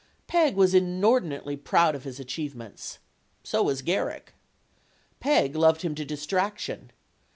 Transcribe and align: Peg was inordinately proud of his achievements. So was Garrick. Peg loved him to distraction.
Peg 0.25 0.55
was 0.55 0.73
inordinately 0.73 1.55
proud 1.55 1.93
of 1.93 2.05
his 2.05 2.19
achievements. 2.19 2.97
So 3.43 3.61
was 3.61 3.83
Garrick. 3.83 4.33
Peg 5.19 5.55
loved 5.55 5.83
him 5.83 5.93
to 5.93 6.03
distraction. 6.03 6.91